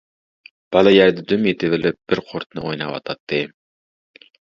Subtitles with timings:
[0.75, 3.47] بالا يەردە دۈم يېتىۋېلىپ بىر قۇرتنى ئويناۋاتاتتى.